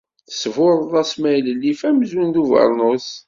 [0.29, 3.07] Tesburreḍ-as s maylellif amzun d ubernus.